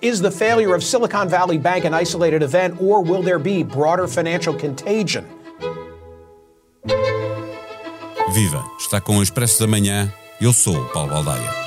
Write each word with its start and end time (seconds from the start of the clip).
Is 0.00 0.20
the 0.20 0.30
failure 0.30 0.74
of 0.74 0.82
Silicon 0.82 1.28
Valley 1.28 1.58
Bank 1.58 1.84
an 1.84 1.94
isolated 1.94 2.42
event, 2.42 2.80
or 2.80 3.02
will 3.02 3.22
there 3.22 3.38
be 3.38 3.62
broader 3.62 4.08
financial 4.08 4.52
contagion? 4.52 5.24
Viva! 8.32 8.64
Está 8.80 9.00
com 9.00 9.18
o 9.18 9.22
Expresso 9.22 9.60
da 9.60 9.66
Manhã. 9.66 10.12
Eu 10.40 10.52
sou 10.52 10.76
o 10.76 10.88
Paulo 10.88 11.10
Baldaia. 11.10 11.62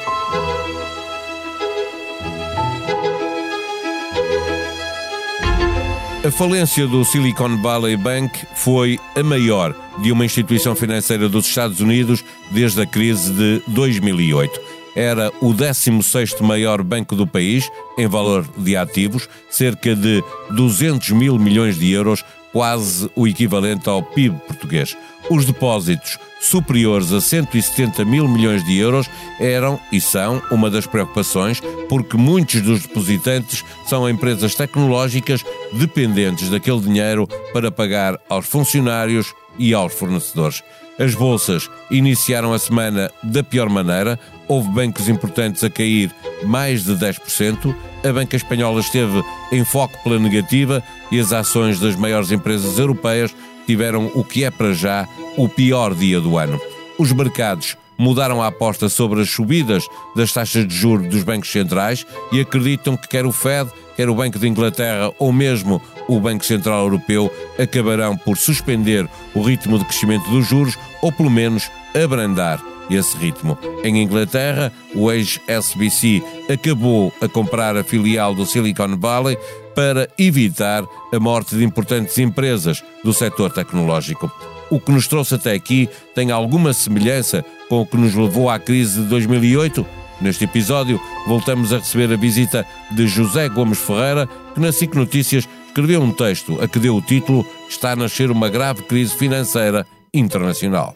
A 6.26 6.32
falência 6.32 6.88
do 6.88 7.06
Silicon 7.06 7.62
Valley 7.62 7.96
Bank 7.96 8.48
foi 8.56 9.00
a 9.16 9.22
maior 9.22 9.76
de 10.02 10.12
uma 10.12 10.26
instituição 10.26 10.76
financeira 10.76 11.30
dos 11.30 11.46
Estados 11.46 11.80
Unidos 11.80 12.26
desde 12.52 12.82
a 12.82 12.86
crise 12.86 13.32
de 13.32 13.62
2008 13.68 14.75
era 14.96 15.32
o 15.42 15.54
16º 15.54 16.42
maior 16.42 16.82
banco 16.82 17.16
do 17.16 17.28
país 17.28 17.70
em 17.98 18.08
valor 18.08 18.48
de 18.58 18.78
ativos, 18.78 19.28
cerca 19.50 19.96
de 19.96 20.24
200 20.52 21.12
mil 21.12 21.38
milhões 21.38 21.78
de 21.78 21.92
euros, 21.92 22.24
quase 22.54 23.10
o 23.16 23.28
equivalente 23.28 23.90
ao 23.90 24.02
PIB 24.02 24.40
português. 24.48 24.96
Os 25.30 25.46
depósitos 25.46 26.18
superiores 26.40 27.12
a 27.12 27.20
170 27.20 28.06
mil 28.06 28.28
milhões 28.28 28.64
de 28.64 28.78
euros 28.78 29.10
eram 29.40 29.80
e 29.92 30.00
são 30.00 30.42
uma 30.52 30.70
das 30.70 30.86
preocupações, 30.86 31.60
porque 31.90 32.16
muitos 32.16 32.62
dos 32.62 32.84
depositantes 32.84 33.64
são 33.88 34.10
empresas 34.10 34.56
tecnológicas 34.56 35.44
dependentes 35.74 36.50
daquele 36.50 36.80
dinheiro 36.80 37.28
para 37.52 37.72
pagar 37.72 38.20
aos 38.30 38.46
funcionários 38.46 39.34
e 39.58 39.74
aos 39.74 39.94
fornecedores. 39.94 40.64
As 40.98 41.14
bolsas 41.14 41.70
iniciaram 41.92 42.54
a 42.54 42.60
semana 42.60 43.12
da 43.22 43.44
pior 43.44 43.68
maneira, 43.68 44.18
houve 44.48 44.70
bancos 44.70 45.10
importantes 45.10 45.64
a 45.64 45.70
cair 45.70 46.12
mais 46.44 46.84
de 46.84 46.94
10%, 46.94 47.76
a 48.04 48.14
banca 48.14 48.36
espanhola 48.36 48.80
esteve 48.80 49.24
em 49.52 49.64
foco 49.64 49.98
pela 50.04 50.20
negativa 50.20 50.84
e 51.12 51.20
as 51.20 51.34
ações 51.34 51.80
das 51.80 51.96
maiores 51.96 52.32
empresas 52.32 52.78
europeias 52.78 53.36
tiveram 53.66 54.12
o 54.14 54.24
que 54.24 54.44
é 54.44 54.52
para 54.52 54.74
já 54.74 55.08
o 55.38 55.50
pior 55.50 55.94
dia 55.96 56.20
do 56.20 56.38
ano. 56.38 56.60
Os 56.98 57.12
mercados 57.12 57.76
mudaram 57.98 58.42
a 58.42 58.48
aposta 58.48 58.90
sobre 58.90 59.22
as 59.22 59.30
subidas 59.30 59.86
das 60.16 60.32
taxas 60.32 60.68
de 60.68 60.76
juros 60.76 61.08
dos 61.08 61.24
bancos 61.24 61.52
centrais 61.52 62.06
e 62.32 62.40
acreditam 62.40 62.96
que 62.98 63.08
quer 63.08 63.26
o 63.26 63.32
Fed, 63.32 63.72
quer 63.96 64.10
o 64.10 64.16
Banco 64.16 64.38
de 64.38 64.48
Inglaterra 64.48 65.12
ou 65.18 65.32
mesmo 65.32 65.82
o 66.08 66.20
Banco 66.20 66.46
Central 66.46 66.84
Europeu 66.84 67.32
acabarão 67.58 68.18
por 68.18 68.38
suspender 68.38 69.10
o 69.34 69.42
ritmo 69.42 69.80
de 69.80 69.86
crescimento 69.86 70.30
dos 70.30 70.46
juros 70.46 70.78
ou 71.02 71.12
pelo 71.12 71.30
menos 71.30 71.72
abrandar 71.96 72.60
esse 72.90 73.18
ritmo. 73.18 73.58
Em 73.84 74.02
Inglaterra, 74.02 74.72
o 74.94 75.12
ex-SBC 75.12 76.24
acabou 76.52 77.12
a 77.22 77.28
comprar 77.28 77.76
a 77.78 77.84
filial 77.84 78.34
do 78.36 78.46
Silicon 78.46 78.98
Valley 78.98 79.38
para 79.76 80.10
evitar 80.18 80.84
a 81.14 81.20
morte 81.20 81.56
de 81.56 81.64
importantes 81.64 82.18
empresas 82.18 82.84
do 83.04 83.14
setor 83.14 83.52
tecnológico. 83.52 84.32
O 84.70 84.80
que 84.80 84.92
nos 84.92 85.08
trouxe 85.08 85.36
até 85.36 85.54
aqui 85.54 85.90
tem 86.14 86.32
alguma 86.32 86.74
semelhança 86.74 87.46
com 87.70 87.82
o 87.82 87.86
que 87.86 87.98
nos 87.98 88.16
levou 88.16 88.50
à 88.50 88.58
crise 88.58 89.02
de 89.02 89.08
2008? 89.08 89.86
Neste 90.22 90.46
episódio, 90.46 91.00
voltamos 91.28 91.74
a 91.74 91.78
receber 91.78 92.12
a 92.12 92.16
visita 92.16 92.66
de 92.92 93.06
José 93.06 93.50
Gomes 93.50 93.80
Ferreira, 93.80 94.28
que 94.54 94.62
na 94.62 94.72
SIC 94.72 94.96
Notícias 94.96 95.48
escreveu 95.68 96.02
um 96.02 96.12
texto 96.12 96.58
a 96.62 96.68
que 96.68 96.80
deu 96.80 96.96
o 96.96 97.02
título 97.02 97.46
Está 97.70 97.92
a 97.92 97.96
nascer 97.96 98.32
uma 98.32 98.50
grave 98.50 98.84
crise 98.84 99.14
financeira 99.14 99.86
internacional. 100.14 100.96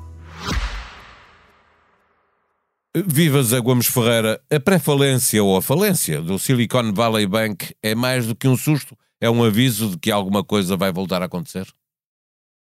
Viva 2.93 3.41
Zé 3.41 3.57
Gomes 3.61 3.87
Ferreira, 3.87 4.41
a 4.51 4.59
pré-falência 4.59 5.41
ou 5.41 5.55
a 5.55 5.61
falência 5.61 6.21
do 6.21 6.37
Silicon 6.37 6.91
Valley 6.91 7.25
Bank 7.25 7.73
é 7.81 7.95
mais 7.95 8.27
do 8.27 8.35
que 8.35 8.49
um 8.49 8.57
susto? 8.57 8.97
É 9.21 9.29
um 9.29 9.41
aviso 9.45 9.91
de 9.91 9.97
que 9.97 10.11
alguma 10.11 10.43
coisa 10.43 10.75
vai 10.75 10.91
voltar 10.91 11.21
a 11.21 11.25
acontecer? 11.25 11.65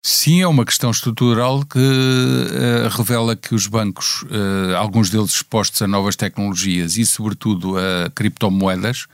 Sim, 0.05 0.43
é 0.43 0.47
uma 0.47 0.67
questão 0.67 0.91
estrutural 0.91 1.65
que 1.65 1.79
uh, 1.79 2.89
revela 2.95 3.35
que 3.35 3.55
os 3.55 3.67
bancos, 3.67 4.23
uh, 4.25 4.77
alguns 4.77 5.09
deles 5.09 5.31
expostos 5.31 5.81
a 5.81 5.87
novas 5.87 6.15
tecnologias 6.15 6.99
e, 6.99 7.07
sobretudo, 7.07 7.79
a 7.79 8.11
criptomoedas, 8.11 9.07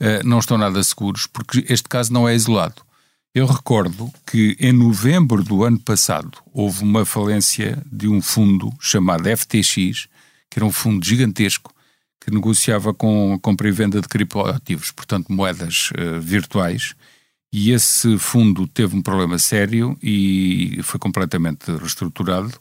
uh, 0.00 0.24
não 0.26 0.38
estão 0.38 0.56
nada 0.56 0.82
seguros, 0.82 1.26
porque 1.26 1.66
este 1.68 1.86
caso 1.86 2.10
não 2.10 2.26
é 2.26 2.34
isolado. 2.34 2.80
Eu 3.34 3.44
recordo 3.44 4.10
que 4.26 4.56
em 4.58 4.72
novembro 4.72 5.44
do 5.44 5.64
ano 5.64 5.78
passado 5.78 6.38
houve 6.50 6.82
uma 6.82 7.04
falência 7.04 7.82
de 7.92 8.08
um 8.08 8.22
fundo 8.22 8.72
chamado 8.80 9.28
FTX, 9.36 10.08
que 10.52 10.58
era 10.58 10.66
um 10.66 10.70
fundo 10.70 11.02
gigantesco 11.02 11.72
que 12.20 12.30
negociava 12.30 12.92
com 12.92 13.32
a 13.32 13.38
compra 13.38 13.68
e 13.68 13.72
venda 13.72 14.02
de 14.02 14.06
criptoativos, 14.06 14.90
portanto 14.92 15.32
moedas 15.32 15.90
uh, 15.92 16.20
virtuais, 16.20 16.94
e 17.50 17.70
esse 17.70 18.18
fundo 18.18 18.66
teve 18.66 18.94
um 18.94 19.00
problema 19.00 19.38
sério 19.38 19.96
e 20.02 20.78
foi 20.82 21.00
completamente 21.00 21.72
reestruturado. 21.72 22.52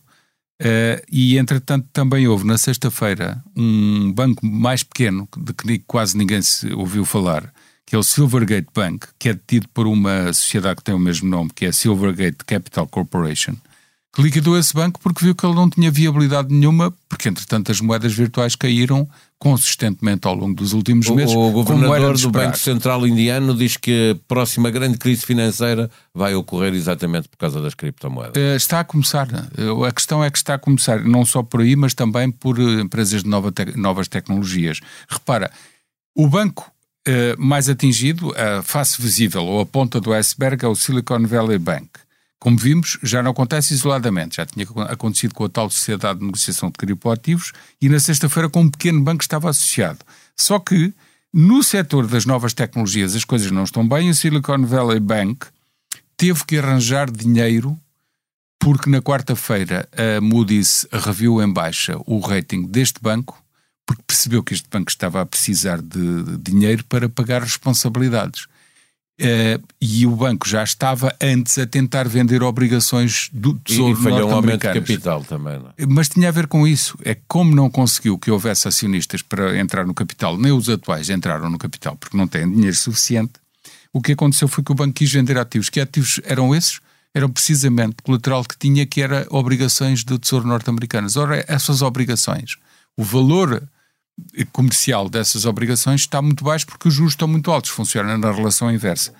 Uh, 0.61 1.03
e 1.11 1.37
entretanto 1.37 1.87
também 1.91 2.27
houve 2.27 2.45
na 2.45 2.57
sexta-feira 2.57 3.43
um 3.55 4.11
banco 4.13 4.45
mais 4.45 4.83
pequeno, 4.83 5.27
de 5.37 5.53
que 5.53 5.79
quase 5.79 6.17
ninguém 6.17 6.41
se 6.41 6.71
ouviu 6.73 7.03
falar, 7.03 7.53
que 7.85 7.93
é 7.93 7.99
o 7.99 8.03
Silvergate 8.03 8.69
Bank, 8.73 9.05
que 9.19 9.27
é 9.27 9.33
detido 9.33 9.67
por 9.69 9.85
uma 9.85 10.31
sociedade 10.31 10.77
que 10.77 10.83
tem 10.83 10.95
o 10.95 10.99
mesmo 10.99 11.29
nome, 11.29 11.51
que 11.53 11.65
é 11.65 11.69
a 11.69 11.73
Silvergate 11.73 12.45
Capital 12.45 12.87
Corporation, 12.87 13.55
que 14.13 14.21
liquidou 14.21 14.57
esse 14.57 14.73
banco 14.73 14.99
porque 15.01 15.23
viu 15.23 15.33
que 15.33 15.45
ele 15.45 15.55
não 15.55 15.69
tinha 15.69 15.89
viabilidade 15.89 16.53
nenhuma, 16.53 16.93
porque 17.07 17.29
entretanto 17.29 17.71
as 17.71 17.79
moedas 17.79 18.13
virtuais 18.13 18.55
caíram 18.55 19.07
consistentemente 19.39 20.27
ao 20.27 20.35
longo 20.35 20.53
dos 20.53 20.73
últimos 20.73 21.09
meses. 21.09 21.33
O, 21.33 21.39
o 21.39 21.51
governador 21.51 22.17
do 22.17 22.29
Banco 22.29 22.57
Central 22.57 23.07
Indiano 23.07 23.55
diz 23.55 23.77
que 23.77 24.11
a 24.11 24.23
próxima 24.27 24.69
grande 24.69 24.97
crise 24.97 25.25
financeira 25.25 25.89
vai 26.13 26.35
ocorrer 26.35 26.73
exatamente 26.73 27.29
por 27.29 27.37
causa 27.37 27.61
das 27.61 27.73
criptomoedas. 27.73 28.33
Eh, 28.35 28.55
está 28.55 28.81
a 28.81 28.83
começar. 28.83 29.27
Eh, 29.57 29.87
a 29.87 29.91
questão 29.91 30.23
é 30.23 30.29
que 30.29 30.37
está 30.37 30.55
a 30.55 30.59
começar, 30.59 31.03
não 31.03 31.25
só 31.25 31.41
por 31.41 31.61
aí, 31.61 31.75
mas 31.75 31.93
também 31.93 32.29
por 32.29 32.59
eh, 32.59 32.81
empresas 32.81 33.23
de 33.23 33.29
nova 33.29 33.51
te 33.51 33.77
novas 33.77 34.07
tecnologias. 34.07 34.79
Repara, 35.09 35.49
o 36.15 36.27
banco 36.27 36.69
mais 37.39 37.67
atingido, 37.67 38.31
a 38.37 38.61
face 38.61 39.01
visível 39.01 39.43
ou 39.43 39.61
a 39.61 39.65
ponta 39.65 39.99
do 39.99 40.13
iceberg 40.13 40.63
é 40.63 40.67
o 40.67 40.75
Silicon 40.75 41.25
Valley 41.25 41.57
Bank 41.57 41.89
como 42.41 42.57
vimos, 42.57 42.97
já 43.03 43.21
não 43.21 43.29
acontece 43.29 43.71
isoladamente, 43.71 44.37
já 44.37 44.47
tinha 44.47 44.65
acontecido 44.89 45.35
com 45.35 45.45
a 45.45 45.49
tal 45.49 45.69
Sociedade 45.69 46.17
de 46.17 46.25
Negociação 46.25 46.71
de 46.71 46.73
Criptoativos 46.73 47.53
e 47.79 47.87
na 47.87 47.99
sexta-feira 47.99 48.49
com 48.49 48.61
um 48.61 48.69
pequeno 48.69 48.99
banco 48.99 49.21
estava 49.21 49.47
associado. 49.47 49.99
Só 50.35 50.57
que 50.57 50.91
no 51.31 51.61
setor 51.61 52.07
das 52.07 52.25
novas 52.25 52.51
tecnologias 52.51 53.15
as 53.15 53.23
coisas 53.23 53.51
não 53.51 53.63
estão 53.63 53.87
bem, 53.87 54.09
o 54.09 54.15
Silicon 54.15 54.65
Valley 54.65 54.99
Bank 54.99 55.45
teve 56.17 56.43
que 56.43 56.57
arranjar 56.57 57.11
dinheiro 57.11 57.79
porque 58.57 58.89
na 58.89 59.03
quarta-feira 59.03 59.87
a 59.95 60.19
Moody's 60.19 60.87
reviu 60.91 61.43
em 61.43 61.53
baixa 61.53 61.95
o 62.07 62.17
rating 62.19 62.63
deste 62.63 62.99
banco 62.99 63.39
porque 63.85 64.01
percebeu 64.07 64.41
que 64.41 64.55
este 64.55 64.67
banco 64.67 64.89
estava 64.89 65.21
a 65.21 65.25
precisar 65.27 65.79
de 65.79 66.37
dinheiro 66.39 66.83
para 66.85 67.07
pagar 67.07 67.43
responsabilidades. 67.43 68.47
Uh, 69.21 69.61
e 69.79 70.07
o 70.07 70.15
banco 70.15 70.49
já 70.49 70.63
estava 70.63 71.15
antes 71.21 71.55
a 71.59 71.67
tentar 71.67 72.07
vender 72.07 72.41
obrigações 72.41 73.29
do 73.31 73.53
Tesouro 73.59 73.99
E 73.99 74.03
falhou 74.03 74.27
um 74.27 74.33
aumento 74.33 74.67
de 74.67 74.73
capital 74.73 75.23
também, 75.23 75.59
não? 75.59 75.69
É? 75.77 75.85
Mas 75.85 76.09
tinha 76.09 76.29
a 76.29 76.31
ver 76.31 76.47
com 76.47 76.67
isso. 76.67 76.97
É 77.05 77.15
como 77.27 77.55
não 77.55 77.69
conseguiu 77.69 78.17
que 78.17 78.31
houvesse 78.31 78.67
acionistas 78.67 79.21
para 79.21 79.59
entrar 79.59 79.85
no 79.85 79.93
capital, 79.93 80.39
nem 80.39 80.51
os 80.51 80.67
atuais 80.67 81.11
entraram 81.11 81.51
no 81.51 81.59
capital 81.59 81.95
porque 81.95 82.17
não 82.17 82.27
têm 82.27 82.49
dinheiro 82.49 82.75
suficiente, 82.75 83.33
o 83.93 84.01
que 84.01 84.13
aconteceu 84.13 84.47
foi 84.47 84.63
que 84.63 84.71
o 84.71 84.75
banco 84.75 84.93
quis 84.93 85.11
vender 85.11 85.37
ativos. 85.37 85.69
Que 85.69 85.79
ativos 85.79 86.19
eram 86.23 86.55
esses? 86.55 86.79
Eram 87.13 87.29
precisamente 87.29 87.97
o 87.99 88.03
colateral 88.03 88.43
que 88.43 88.57
tinha, 88.57 88.85
que 88.87 89.03
era 89.03 89.27
obrigações 89.29 90.03
do 90.03 90.17
Tesouro 90.17 90.47
norte-americanas. 90.47 91.15
Ora, 91.15 91.45
essas 91.47 91.83
obrigações, 91.83 92.55
o 92.97 93.03
valor 93.03 93.61
comercial 94.51 95.09
dessas 95.09 95.45
obrigações 95.45 96.01
está 96.01 96.21
muito 96.21 96.43
baixo 96.43 96.65
porque 96.65 96.87
os 96.87 96.93
juros 96.93 97.13
estão 97.13 97.27
muito 97.27 97.51
altos, 97.51 97.71
funciona 97.71 98.17
na 98.17 98.31
relação 98.31 98.71
inversa. 98.71 99.13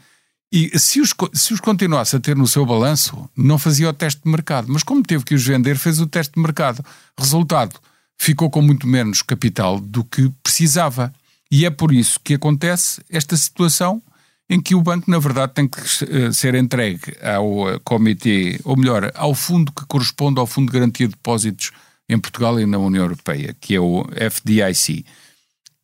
E 0.52 0.78
se 0.78 1.00
os, 1.00 1.14
se 1.34 1.54
os 1.54 1.62
continuasse 1.62 2.16
a 2.16 2.20
ter 2.20 2.36
no 2.36 2.48
seu 2.48 2.66
balanço, 2.66 3.30
não 3.36 3.58
fazia 3.58 3.90
o 3.90 3.94
teste 3.94 4.22
de 4.22 4.30
mercado. 4.30 4.68
Mas 4.70 4.84
como 4.84 5.02
teve 5.02 5.24
que 5.24 5.34
os 5.34 5.46
vender, 5.46 5.78
fez 5.78 6.02
o 6.02 6.08
teste 6.08 6.34
de 6.34 6.42
mercado. 6.42 6.84
Resultado, 7.18 7.80
ficou 8.18 8.50
com 8.50 8.62
muito 8.62 8.86
menos 8.86 9.22
capital 9.22 9.80
do 9.80 10.04
que 10.04 10.30
precisava. 10.44 11.14
E 11.50 11.66
é 11.66 11.70
por 11.70 11.94
isso 11.94 12.20
que 12.22 12.34
acontece 12.34 13.02
esta 13.10 13.38
situação 13.38 14.02
em 14.50 14.60
que 14.60 14.76
o 14.76 14.82
banco, 14.82 15.10
na 15.10 15.20
verdade, 15.20 15.54
tem 15.54 15.66
que 15.66 15.80
uh, 15.80 16.34
ser 16.34 16.56
entregue 16.56 17.16
ao 17.24 17.74
uh, 17.74 17.80
comitê, 17.86 18.60
ou 18.66 18.76
melhor, 18.76 19.10
ao 19.16 19.34
fundo 19.34 19.72
que 19.72 19.86
corresponde 19.86 20.42
ao 20.42 20.46
Fundo 20.46 20.70
de 20.70 20.78
Garantia 20.78 21.08
de 21.08 21.14
Depósitos 21.14 21.72
em 22.12 22.20
Portugal 22.20 22.60
e 22.60 22.66
na 22.66 22.78
União 22.78 23.04
Europeia, 23.04 23.56
que 23.60 23.76
é 23.76 23.80
o 23.80 24.06
FDIC. 24.32 25.06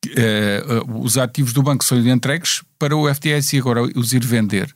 Uh, 0.06 1.02
os 1.02 1.18
ativos 1.18 1.54
do 1.54 1.64
banco 1.64 1.84
são 1.84 1.98
entregues 1.98 2.64
para 2.78 2.96
o 2.96 3.14
FDIC 3.14 3.58
agora 3.58 3.82
os 3.96 4.14
ir 4.14 4.24
vender 4.24 4.74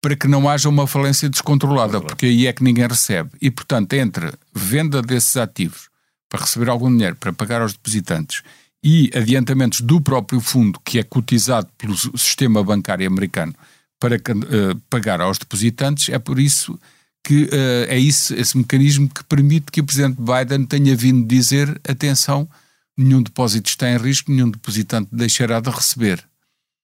para 0.00 0.16
que 0.16 0.28
não 0.28 0.48
haja 0.48 0.68
uma 0.68 0.86
falência 0.86 1.28
descontrolada, 1.28 2.00
porque 2.00 2.26
aí 2.26 2.46
é 2.46 2.52
que 2.52 2.62
ninguém 2.62 2.86
recebe. 2.86 3.30
E, 3.40 3.50
portanto, 3.50 3.92
entre 3.94 4.32
venda 4.54 5.02
desses 5.02 5.36
ativos 5.36 5.88
para 6.28 6.40
receber 6.40 6.68
algum 6.68 6.90
dinheiro 6.90 7.16
para 7.16 7.32
pagar 7.32 7.62
aos 7.62 7.72
depositantes 7.72 8.42
e 8.82 9.10
adiantamentos 9.14 9.80
do 9.80 10.00
próprio 10.00 10.40
fundo, 10.40 10.78
que 10.84 10.98
é 10.98 11.02
cotizado 11.02 11.68
pelo 11.76 11.96
sistema 12.16 12.62
bancário 12.62 13.06
americano 13.06 13.54
para 13.98 14.16
uh, 14.16 14.78
pagar 14.88 15.20
aos 15.20 15.38
depositantes, 15.38 16.08
é 16.08 16.18
por 16.18 16.38
isso 16.38 16.78
que 17.24 17.44
uh, 17.44 17.84
é 17.88 17.98
isso, 17.98 18.34
esse 18.34 18.56
mecanismo 18.56 19.08
que 19.08 19.22
permite 19.24 19.70
que 19.70 19.80
o 19.80 19.84
Presidente 19.84 20.18
Biden 20.20 20.64
tenha 20.64 20.96
vindo 20.96 21.26
dizer 21.26 21.68
atenção, 21.86 22.48
nenhum 22.96 23.22
depósito 23.22 23.68
está 23.68 23.90
em 23.90 23.96
risco, 23.96 24.30
nenhum 24.30 24.50
depositante 24.50 25.08
deixará 25.12 25.60
de 25.60 25.70
receber. 25.70 26.24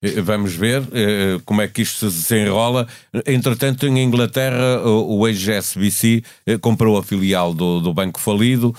Eh, 0.05 0.21
vamos 0.21 0.55
ver 0.55 0.83
eh, 0.93 1.41
como 1.47 1.62
é 1.62 1.69
que 1.69 1.81
isto 1.81 2.11
se 2.11 2.35
desenrola. 2.35 2.87
Entretanto, 3.27 3.87
em 3.87 4.03
Inglaterra, 4.03 4.83
o 4.85 5.27
ex-SBC 5.27 6.23
eh, 6.47 6.59
comprou 6.59 6.99
a 6.99 7.03
filial 7.03 7.55
do, 7.55 7.81
do 7.81 7.95
Banco 7.95 8.21
Falido. 8.21 8.75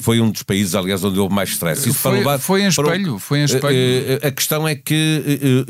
Foi 0.00 0.20
um 0.20 0.30
dos 0.30 0.42
países, 0.44 0.74
aliás, 0.74 1.02
onde 1.02 1.18
houve 1.18 1.34
mais 1.34 1.50
stress. 1.50 1.88
Isso 1.88 1.98
foi, 1.98 2.18
levar, 2.18 2.38
foi 2.38 2.62
em 2.62 2.68
espelho. 2.68 3.12
Para... 3.12 3.18
Foi 3.18 3.40
em 3.40 3.44
espelho. 3.44 4.20
A 4.22 4.30
questão 4.30 4.68
é 4.68 4.74
que 4.76 5.66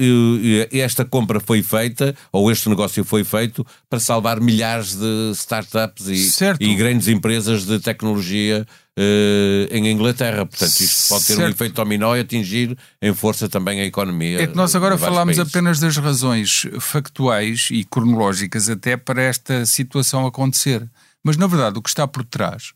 esta 0.72 1.04
compra 1.04 1.40
foi 1.40 1.62
feita, 1.62 2.14
ou 2.30 2.50
este 2.50 2.68
negócio 2.68 3.02
foi 3.04 3.24
feito, 3.24 3.66
para 3.88 3.98
salvar 3.98 4.40
milhares 4.40 4.94
de 4.94 5.32
startups 5.34 6.08
e, 6.08 6.28
e 6.60 6.74
grandes 6.74 7.08
empresas 7.08 7.64
de 7.64 7.78
tecnologia 7.78 8.66
uh, 8.98 9.74
em 9.74 9.88
Inglaterra. 9.88 10.44
Portanto, 10.44 10.80
isto 10.80 11.08
pode 11.08 11.26
ter 11.26 11.34
certo. 11.34 11.46
um 11.46 11.50
efeito 11.50 11.74
dominó 11.74 12.16
e 12.16 12.20
atingir 12.20 12.76
em 13.00 13.14
força 13.14 13.48
também 13.48 13.80
a 13.80 13.84
economia. 13.84 14.42
É 14.42 14.46
que 14.46 14.56
nós 14.56 14.74
agora 14.74 14.98
falamos 14.98 15.38
apenas 15.38 15.78
das 15.78 15.96
razões 15.96 16.66
factuais 16.80 17.68
e 17.70 17.84
cronológicas 17.84 18.68
até 18.68 18.96
para 18.96 19.22
esta 19.22 19.64
situação 19.64 20.26
acontecer. 20.26 20.88
Mas, 21.22 21.36
na 21.36 21.46
verdade, 21.46 21.78
o 21.78 21.82
que 21.82 21.88
está 21.88 22.06
por 22.06 22.24
trás 22.24 22.72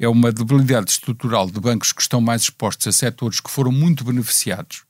é 0.00 0.08
uma 0.08 0.32
debilidade 0.32 0.90
estrutural 0.90 1.50
de 1.50 1.60
bancos 1.60 1.92
que 1.92 2.00
estão 2.00 2.20
mais 2.20 2.42
expostos 2.42 2.86
a 2.86 2.92
setores 2.92 3.40
que 3.40 3.50
foram 3.50 3.72
muito 3.72 4.04
beneficiados 4.04 4.87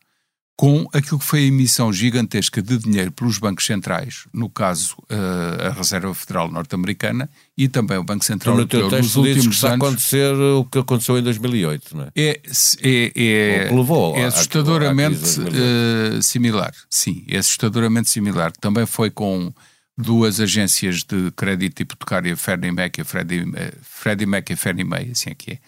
com 0.59 0.89
aquilo 0.93 1.21
que 1.21 1.25
foi 1.25 1.39
a 1.39 1.47
emissão 1.47 1.93
gigantesca 1.93 2.61
de 2.61 2.79
dinheiro 2.79 3.13
pelos 3.13 3.39
bancos 3.39 3.65
centrais, 3.65 4.25
no 4.35 4.51
caso 4.51 4.97
uh, 5.03 5.69
a 5.69 5.71
Reserva 5.71 6.13
Federal 6.13 6.51
Norte-Americana 6.51 7.31
e 7.57 7.69
também 7.69 7.97
o 7.97 8.03
Banco 8.03 8.25
Central 8.25 8.61
então, 8.61 8.81
Europeu, 8.81 8.99
nos 9.01 9.15
últimos 9.15 9.47
que 9.47 9.55
está 9.55 9.75
anos. 9.75 9.87
acontecer 9.87 10.35
o 10.35 10.65
que 10.65 10.79
aconteceu 10.81 11.17
em 11.17 11.23
2008, 11.23 11.97
não 11.97 12.03
é? 12.03 12.11
É, 12.17 12.41
é, 12.83 13.13
é, 13.15 13.71
levou 13.73 14.17
é 14.17 14.25
assustadoramente 14.25 15.39
uh, 15.39 16.21
similar, 16.21 16.75
sim, 16.91 17.25
é 17.29 17.39
assustadoramente 17.39 18.11
similar. 18.11 18.51
Também 18.51 18.85
foi 18.85 19.11
com 19.11 19.55
duas 19.97 20.41
agências 20.41 21.05
de 21.05 21.31
crédito 21.37 21.83
hipotecário, 21.83 22.37
Freddie 22.37 22.73
Mac 22.73 22.99
e 22.99 23.05
Freddie, 23.05 23.43
uh, 23.43 23.55
Freddie 23.81 24.27
Mac 24.27 24.51
e 24.51 24.57
Fannie 24.57 24.83
Mae, 24.83 25.13
assim 25.13 25.31
é 25.31 25.35
que 25.37 25.53
é, 25.53 25.59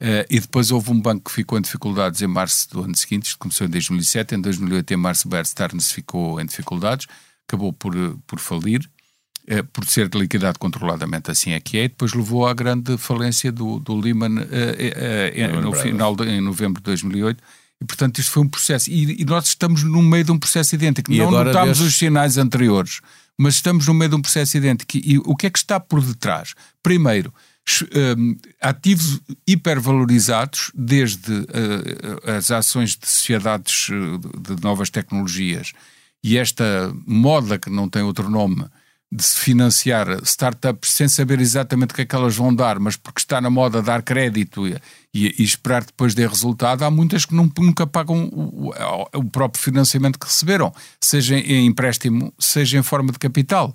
Uh, 0.00 0.28
e 0.28 0.38
depois 0.38 0.70
houve 0.70 0.90
um 0.90 1.00
banco 1.00 1.30
que 1.30 1.32
ficou 1.32 1.58
em 1.58 1.62
dificuldades 1.62 2.20
em 2.20 2.26
março 2.26 2.68
do 2.70 2.82
ano 2.82 2.94
seguinte, 2.94 3.28
isto 3.28 3.38
começou 3.38 3.66
em 3.66 3.70
2007, 3.70 4.34
em 4.34 4.40
2008 4.42 4.92
em 4.92 4.96
março 4.96 5.26
Bear 5.26 5.46
Stearns 5.46 5.90
ficou 5.90 6.38
em 6.38 6.44
dificuldades, 6.44 7.06
acabou 7.48 7.72
por, 7.72 7.94
por 8.26 8.38
falir, 8.38 8.86
uh, 9.50 9.64
por 9.72 9.86
ser 9.86 10.14
liquidado 10.14 10.58
controladamente, 10.58 11.30
assim 11.30 11.52
é 11.52 11.60
que 11.60 11.78
é, 11.78 11.84
e 11.84 11.88
depois 11.88 12.12
levou 12.12 12.46
à 12.46 12.52
grande 12.52 12.98
falência 12.98 13.50
do, 13.50 13.78
do 13.78 13.94
Lehman 13.94 14.38
uh, 14.38 15.60
no 15.62 15.72
final 15.72 16.14
de, 16.14 16.28
em 16.28 16.42
novembro 16.42 16.78
de 16.82 16.84
2008, 16.84 17.42
e 17.80 17.84
portanto 17.86 18.18
isto 18.18 18.32
foi 18.32 18.42
um 18.42 18.48
processo, 18.48 18.90
e, 18.90 19.22
e 19.22 19.24
nós 19.24 19.46
estamos 19.46 19.82
no 19.82 20.02
meio 20.02 20.24
de 20.24 20.30
um 20.30 20.38
processo 20.38 20.74
idêntico, 20.74 21.10
e 21.10 21.18
não 21.18 21.30
notámos 21.30 21.80
os 21.80 21.96
sinais 21.96 22.36
anteriores, 22.36 23.00
mas 23.38 23.54
estamos 23.54 23.86
no 23.86 23.94
meio 23.94 24.10
de 24.10 24.16
um 24.16 24.22
processo 24.22 24.56
idêntico, 24.56 24.96
e 24.96 25.18
o 25.18 25.36
que 25.36 25.46
é 25.46 25.50
que 25.50 25.58
está 25.58 25.78
por 25.78 26.00
detrás? 26.00 26.54
Primeiro, 26.82 27.32
um, 28.16 28.36
ativos 28.60 29.20
hipervalorizados, 29.46 30.70
desde 30.74 31.32
uh, 31.32 32.30
as 32.36 32.50
ações 32.50 32.96
de 32.96 33.08
sociedades 33.08 33.88
uh, 33.88 34.18
de 34.18 34.62
novas 34.62 34.88
tecnologias 34.88 35.72
e 36.22 36.38
esta 36.38 36.92
moda 37.06 37.58
que 37.58 37.68
não 37.68 37.88
tem 37.88 38.02
outro 38.02 38.30
nome 38.30 38.64
de 39.10 39.22
se 39.22 39.38
financiar 39.38 40.08
startups 40.24 40.90
sem 40.90 41.08
saber 41.08 41.40
exatamente 41.40 41.92
o 41.92 41.94
que 41.94 42.02
é 42.02 42.04
que 42.04 42.14
elas 42.14 42.34
vão 42.34 42.54
dar, 42.54 42.78
mas 42.80 42.96
porque 42.96 43.20
está 43.20 43.40
na 43.40 43.48
moda 43.48 43.80
dar 43.80 44.02
crédito 44.02 44.66
e, 44.66 44.76
e, 45.14 45.34
e 45.38 45.44
esperar 45.44 45.84
depois 45.84 46.14
dê 46.14 46.26
resultado, 46.26 46.82
há 46.82 46.90
muitas 46.90 47.24
que 47.24 47.34
não, 47.34 47.50
nunca 47.58 47.86
pagam 47.86 48.28
o, 48.32 48.72
o 49.14 49.24
próprio 49.24 49.62
financiamento 49.62 50.18
que 50.18 50.26
receberam, 50.26 50.74
seja 51.00 51.36
em 51.38 51.66
empréstimo, 51.66 52.32
seja 52.38 52.78
em 52.78 52.82
forma 52.82 53.12
de 53.12 53.18
capital. 53.18 53.74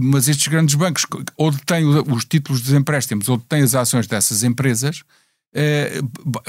Mas 0.00 0.28
estes 0.28 0.48
grandes 0.48 0.74
bancos 0.74 1.04
ou 1.36 1.50
detêm 1.50 1.84
os 1.84 2.24
títulos 2.24 2.62
dos 2.62 2.72
empréstimos 2.72 3.28
ou 3.28 3.36
detêm 3.36 3.62
as 3.62 3.74
ações 3.74 4.06
dessas 4.06 4.42
empresas, 4.42 5.02
eh, 5.54 6.02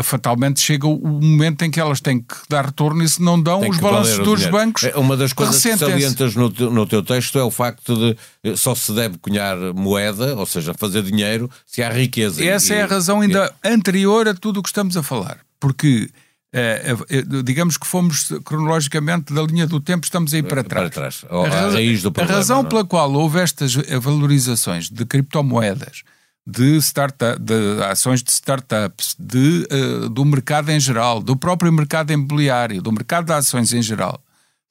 fatalmente 0.04 0.60
chega 0.60 0.86
o 0.86 1.22
momento 1.22 1.64
em 1.64 1.72
que 1.72 1.80
elas 1.80 2.02
têm 2.02 2.20
que 2.20 2.36
dar 2.50 2.66
retorno 2.66 3.02
e 3.02 3.08
se 3.08 3.22
não 3.22 3.42
dão, 3.42 3.62
os 3.68 3.78
balanços 3.78 4.20
dos 4.20 4.46
bancos. 4.48 4.84
É, 4.84 4.96
uma 4.98 5.16
das 5.16 5.32
coisas 5.32 5.62
que 5.62 5.78
salientas 5.78 6.36
no, 6.36 6.50
no 6.50 6.86
teu 6.86 7.02
texto 7.02 7.40
é 7.40 7.44
o 7.44 7.50
facto 7.50 7.96
de 7.96 8.18
eh, 8.44 8.56
só 8.58 8.76
se 8.76 8.94
deve 8.94 9.18
cunhar 9.18 9.58
moeda, 9.74 10.36
ou 10.36 10.46
seja, 10.46 10.74
fazer 10.74 11.02
dinheiro, 11.04 11.50
se 11.66 11.82
há 11.82 11.90
riqueza. 11.90 12.44
Essa 12.44 12.74
e, 12.74 12.78
é 12.78 12.84
a 12.84 12.86
razão 12.88 13.22
ainda 13.22 13.54
é. 13.64 13.70
anterior 13.70 14.28
a 14.28 14.34
tudo 14.34 14.60
o 14.60 14.64
que 14.64 14.70
estamos 14.70 14.98
a 14.98 15.02
falar. 15.02 15.40
Porque 15.62 16.10
é, 16.52 16.96
é, 17.10 17.42
digamos 17.44 17.78
que 17.78 17.88
fomos 17.88 18.28
cronologicamente 18.44 19.34
da 19.34 19.44
linha 19.44 19.66
do 19.66 19.80
tempo, 19.80 20.04
estamos 20.04 20.34
aí 20.34 20.44
para 20.44 20.64
trás. 20.64 20.90
Para 20.90 20.94
trás. 20.94 21.26
A, 21.30 21.68
a, 21.68 21.72
raiz 21.72 22.02
do 22.02 22.12
problema, 22.12 22.34
a 22.34 22.38
razão 22.38 22.58
não? 22.64 22.68
É? 22.68 22.70
pela 22.70 22.86
qual 22.86 23.14
houve 23.14 23.40
estas 23.40 23.76
valorizações 23.76 24.90
de 24.90 25.06
criptomoedas, 25.06 26.04
de, 26.46 26.78
startup, 26.78 27.40
de 27.40 27.84
ações 27.84 28.24
de 28.24 28.32
startups, 28.32 29.16
de, 29.20 29.68
uh, 29.72 30.10
do 30.10 30.26
mercado 30.26 30.70
em 30.72 30.80
geral, 30.80 31.22
do 31.22 31.36
próprio 31.36 31.72
mercado 31.72 32.12
imobiliário, 32.12 32.82
do 32.82 32.92
mercado 32.92 33.26
de 33.26 33.34
ações 33.34 33.74
em 33.74 33.82
geral, 33.82 34.22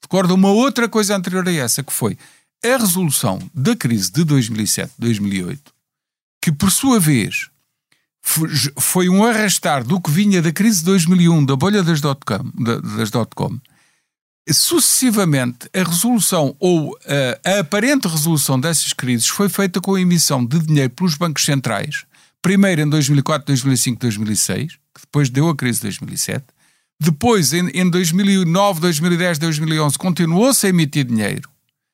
recordo 0.03 0.35
uma 0.35 0.51
outra 0.51 0.89
coisa 0.89 1.17
anterior 1.17 1.47
a 1.47 1.53
essa, 1.53 1.83
que 1.83 1.93
foi 1.93 2.19
a 2.65 2.77
resolução 2.77 3.39
da 3.55 3.77
crise 3.77 4.11
de 4.11 4.25
2007-2008, 4.25 5.59
que 6.43 6.51
por 6.51 6.71
sua 6.71 6.99
vez 6.99 7.49
foi 8.79 9.09
um 9.09 9.25
arrastar 9.25 9.85
do 9.85 10.01
que 10.01 10.11
vinha 10.11 10.43
da 10.43 10.53
crise 10.53 10.81
de 10.81 10.87
2001, 10.87 11.47
da 11.47 11.57
bolha 11.57 11.83
das 11.83 12.01
dot-com, 12.01 12.51
das 12.97 13.11
dot-com. 13.11 13.59
Sucessivamente, 14.53 15.69
a 15.75 15.83
resolução 15.83 16.57
ou 16.59 16.97
a, 17.45 17.51
a 17.57 17.59
aparente 17.61 18.09
resolução 18.09 18.59
dessas 18.59 18.93
crises 18.93 19.29
foi 19.29 19.49
feita 19.49 19.81
com 19.81 19.95
a 19.95 20.01
emissão 20.01 20.45
de 20.45 20.59
dinheiro 20.59 20.91
pelos 20.91 21.15
bancos 21.15 21.45
centrais, 21.45 22.05
primeiro 22.41 22.81
em 22.83 22.89
2004, 22.89 23.47
2005, 23.47 24.01
2006, 24.01 24.73
que 24.73 25.01
depois 25.03 25.29
deu 25.31 25.49
a 25.49 25.57
crise 25.57 25.79
de 25.81 25.83
2007. 25.85 26.45
Depois, 27.01 27.53
em, 27.53 27.69
em 27.75 27.89
2009, 27.89 28.81
2010, 28.81 29.39
2011, 29.39 29.99
continuou-se 29.99 30.67
a 30.67 30.71
emitir 30.71 31.05
dinheiro 31.05 31.49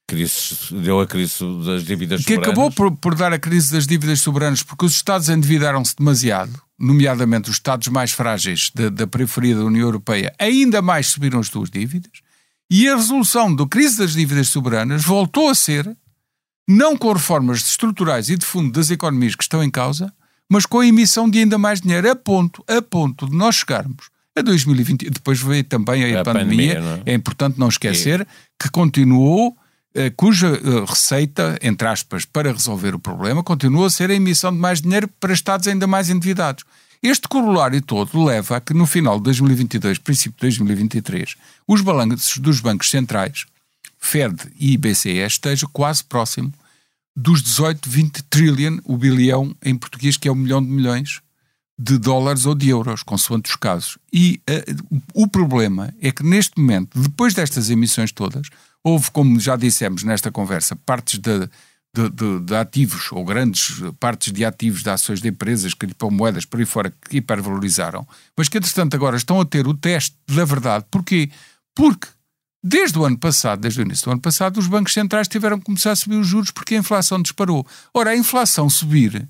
crise, 0.06 0.56
deu 0.70 1.00
a 1.00 1.06
crise 1.06 1.44
das 1.64 1.82
dívidas 1.82 2.24
que 2.24 2.34
soberanas. 2.34 2.44
Que 2.44 2.50
acabou 2.50 2.70
por, 2.70 2.96
por, 2.96 3.14
dar 3.14 3.32
a 3.32 3.38
crise 3.38 3.72
das 3.72 3.86
dívidas 3.86 4.20
soberanas 4.20 4.62
porque 4.62 4.84
os 4.84 4.92
Estados 4.92 5.28
endividaram-se 5.28 5.96
demasiado, 5.96 6.52
nomeadamente 6.78 7.50
os 7.50 7.56
Estados 7.56 7.88
mais 7.88 8.12
frágeis 8.12 8.70
da, 8.74 8.88
da 8.88 9.06
periferia 9.06 9.56
da 9.56 9.64
União 9.64 9.86
Europeia, 9.86 10.34
ainda 10.38 10.82
mais 10.82 11.08
subiram 11.08 11.40
as 11.40 11.48
suas 11.48 11.70
dívidas, 11.70 12.12
e 12.70 12.88
a 12.88 12.96
resolução 12.96 13.54
da 13.54 13.66
crise 13.66 13.98
das 13.98 14.12
dívidas 14.12 14.48
soberanas 14.48 15.04
voltou 15.04 15.48
a 15.48 15.54
ser, 15.54 15.96
não 16.68 16.96
com 16.96 17.12
reformas 17.12 17.58
estruturais 17.58 18.28
e 18.28 18.36
de 18.36 18.44
fundo 18.46 18.72
das 18.72 18.90
economias 18.90 19.34
que 19.34 19.42
estão 19.42 19.62
em 19.62 19.70
causa, 19.70 20.12
mas 20.50 20.66
com 20.66 20.80
a 20.80 20.86
emissão 20.86 21.28
de 21.28 21.38
ainda 21.38 21.58
mais 21.58 21.80
dinheiro, 21.80 22.10
a 22.10 22.16
ponto, 22.16 22.64
a 22.68 22.80
ponto 22.80 23.28
de 23.28 23.36
nós 23.36 23.56
chegarmos 23.56 24.08
a 24.36 24.42
2020. 24.42 25.10
Depois 25.10 25.40
veio 25.40 25.64
também 25.64 26.14
a, 26.14 26.20
a 26.20 26.24
pandemia, 26.24 26.74
pandemia 26.76 27.02
é? 27.06 27.12
é? 27.12 27.14
importante 27.14 27.58
não 27.58 27.68
esquecer 27.68 28.22
e... 28.22 28.26
que 28.62 28.70
continuou 28.70 29.56
eh, 29.94 30.10
cuja 30.10 30.48
eh, 30.48 30.84
receita, 30.86 31.56
entre 31.62 31.86
aspas, 31.86 32.24
para 32.24 32.52
resolver 32.52 32.96
o 32.96 32.98
problema, 32.98 33.44
continua 33.44 33.86
a 33.86 33.90
ser 33.90 34.10
a 34.10 34.14
emissão 34.14 34.52
de 34.52 34.58
mais 34.58 34.80
dinheiro 34.80 35.08
para 35.20 35.32
Estados 35.32 35.68
ainda 35.68 35.86
mais 35.86 36.10
endividados. 36.10 36.64
Este 37.04 37.28
corolário 37.28 37.82
todo 37.82 38.24
leva 38.24 38.56
a 38.56 38.60
que 38.62 38.72
no 38.72 38.86
final 38.86 39.18
de 39.18 39.24
2022, 39.24 39.98
princípio 39.98 40.38
de 40.38 40.56
2023, 40.56 41.36
os 41.68 41.82
balanços 41.82 42.38
dos 42.38 42.60
bancos 42.60 42.88
centrais, 42.88 43.44
Fed 43.98 44.34
e 44.58 44.74
BCE, 44.78 45.18
estejam 45.18 45.68
quase 45.70 46.02
próximo 46.02 46.50
dos 47.14 47.42
18, 47.42 47.90
20 47.90 48.22
trillion, 48.22 48.78
o 48.84 48.96
bilhão 48.96 49.54
em 49.62 49.76
português, 49.76 50.16
que 50.16 50.28
é 50.28 50.32
um 50.32 50.34
milhão 50.34 50.62
de 50.62 50.70
milhões, 50.70 51.20
de 51.78 51.98
dólares 51.98 52.46
ou 52.46 52.54
de 52.54 52.70
euros, 52.70 53.02
consoante 53.02 53.50
os 53.50 53.56
casos. 53.56 53.98
E 54.10 54.40
uh, 54.48 54.98
o 55.12 55.28
problema 55.28 55.92
é 56.00 56.10
que 56.10 56.24
neste 56.24 56.58
momento, 56.58 56.98
depois 56.98 57.34
destas 57.34 57.68
emissões 57.68 58.12
todas, 58.12 58.48
houve, 58.82 59.10
como 59.10 59.38
já 59.38 59.56
dissemos 59.56 60.04
nesta 60.04 60.32
conversa, 60.32 60.74
partes 60.74 61.18
de, 61.18 61.50
de, 61.94 62.10
de, 62.10 62.40
de 62.40 62.56
ativos 62.56 63.12
ou 63.12 63.24
grandes 63.24 63.80
partes 64.00 64.32
de 64.32 64.44
ativos 64.44 64.82
de 64.82 64.90
ações 64.90 65.20
de 65.20 65.28
empresas, 65.28 65.74
criptomoedas, 65.74 66.44
por 66.44 66.58
aí 66.58 66.66
fora, 66.66 66.92
que 67.08 67.18
hipervalorizaram, 67.18 68.06
mas 68.36 68.48
que 68.48 68.58
entretanto 68.58 68.94
agora 68.94 69.16
estão 69.16 69.40
a 69.40 69.44
ter 69.44 69.66
o 69.68 69.74
teste 69.74 70.16
da 70.26 70.44
verdade. 70.44 70.84
Porquê? 70.90 71.30
Porque 71.74 72.08
Desde 72.66 72.98
o 72.98 73.04
ano 73.04 73.18
passado, 73.18 73.60
desde 73.60 73.82
o 73.82 73.84
início 73.84 74.06
do 74.06 74.12
ano 74.12 74.22
passado, 74.22 74.56
os 74.56 74.66
bancos 74.66 74.94
centrais 74.94 75.28
tiveram 75.28 75.58
que 75.58 75.66
começar 75.66 75.90
a 75.90 75.96
subir 75.96 76.16
os 76.16 76.26
juros 76.26 76.50
porque 76.50 76.74
a 76.74 76.78
inflação 76.78 77.20
disparou. 77.20 77.66
Ora, 77.92 78.12
a 78.12 78.16
inflação 78.16 78.70
subir 78.70 79.28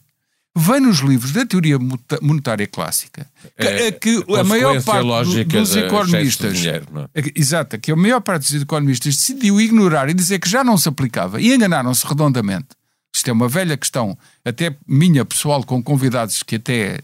vem 0.57 0.81
nos 0.81 0.99
livros 0.99 1.33
da 1.33 1.45
teoria 1.45 1.79
monetária 2.23 2.67
clássica 2.67 3.27
é, 3.57 3.91
que, 3.91 4.25
a, 4.37 4.41
a 4.41 4.45
maior 4.45 4.83
parte 4.83 5.45
dos 5.45 5.77
economistas 5.77 6.59
dinheiro, 6.59 6.87
é? 7.15 7.23
exato, 7.35 7.79
que 7.79 7.91
a 7.91 7.97
maior 7.97 8.21
parte 8.21 8.53
dos 8.53 8.63
economistas 8.63 9.17
decidiu 9.17 9.61
ignorar 9.61 10.09
e 10.09 10.15
dizer 10.15 10.39
que 10.39 10.49
já 10.49 10.63
não 10.63 10.79
se 10.79 10.89
aplicava 10.89 11.41
e 11.41 11.53
enganaram-se 11.53 12.07
redondamente. 12.07 12.69
Isto 13.15 13.31
é 13.31 13.33
uma 13.33 13.49
velha 13.49 13.77
questão, 13.77 14.19
até 14.45 14.77
minha 14.87 15.25
pessoal, 15.25 15.63
com 15.65 15.83
convidados 15.83 16.43
que 16.43 16.57
até 16.57 17.01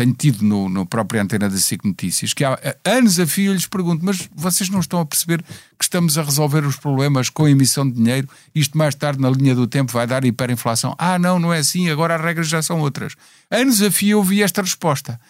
tenho 0.00 0.14
tido 0.14 0.42
no, 0.42 0.66
no 0.66 0.86
próprio 0.86 1.20
antena 1.20 1.46
da 1.46 1.58
SIC 1.58 1.84
Notícias, 1.84 2.32
que 2.32 2.42
há 2.42 2.58
anos 2.86 3.20
a 3.20 3.26
fio 3.26 3.52
lhes 3.52 3.66
pergunto, 3.66 4.02
mas 4.02 4.30
vocês 4.34 4.70
não 4.70 4.80
estão 4.80 4.98
a 4.98 5.04
perceber 5.04 5.42
que 5.42 5.84
estamos 5.84 6.16
a 6.16 6.22
resolver 6.22 6.64
os 6.64 6.76
problemas 6.76 7.28
com 7.28 7.44
a 7.44 7.50
emissão 7.50 7.86
de 7.86 7.96
dinheiro? 7.96 8.26
Isto 8.54 8.78
mais 8.78 8.94
tarde, 8.94 9.20
na 9.20 9.28
linha 9.28 9.54
do 9.54 9.66
tempo, 9.66 9.92
vai 9.92 10.06
dar 10.06 10.24
hiperinflação. 10.24 10.94
Ah, 10.98 11.18
não, 11.18 11.38
não 11.38 11.52
é 11.52 11.58
assim, 11.58 11.90
agora 11.90 12.16
as 12.16 12.22
regras 12.22 12.48
já 12.48 12.62
são 12.62 12.80
outras. 12.80 13.14
Anos 13.50 13.82
a 13.82 13.90
fio 13.90 14.12
eu 14.12 14.18
ouvi 14.18 14.42
esta 14.42 14.62
resposta. 14.62 15.20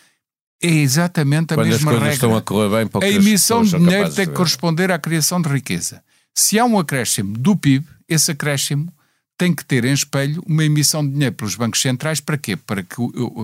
É 0.63 0.69
exatamente 0.69 1.53
a 1.53 1.57
Quando 1.57 1.67
mesma 1.67 1.93
regra. 1.93 2.13
Estão 2.13 2.37
a, 2.37 2.41
correr 2.41 2.69
bem, 2.69 3.03
a 3.03 3.09
emissão 3.09 3.65
de 3.65 3.77
dinheiro 3.77 4.13
tem 4.15 4.27
que 4.27 4.35
corresponder 4.35 4.93
à 4.93 5.01
criação 5.01 5.43
de 5.43 5.49
riqueza. 5.49 6.01
Se 6.33 6.61
há 6.61 6.65
um 6.65 6.79
acréscimo 6.79 7.37
do 7.37 7.57
PIB, 7.57 7.85
esse 8.09 8.31
acréscimo 8.31 8.93
tem 9.41 9.55
que 9.55 9.65
ter 9.65 9.87
em 9.87 9.93
espelho 9.95 10.43
uma 10.47 10.63
emissão 10.63 11.03
de 11.03 11.15
dinheiro 11.15 11.35
pelos 11.35 11.55
bancos 11.55 11.81
centrais 11.81 12.21
para 12.21 12.37
quê? 12.37 12.57
Para 12.57 12.83
que 12.83 12.97